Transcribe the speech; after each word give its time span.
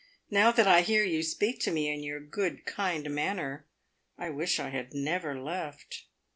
Now 0.31 0.51
that 0.51 0.65
I 0.65 0.81
hear 0.81 1.03
you 1.03 1.21
speak 1.21 1.61
tome 1.63 1.77
in 1.77 2.01
your 2.01 2.19
good, 2.19 2.65
kind 2.65 3.07
manner, 3.13 3.67
I 4.17 4.31
wish 4.31 4.59
I 4.59 4.69
had 4.69 4.95
never 4.95 5.39
left." 5.39 6.05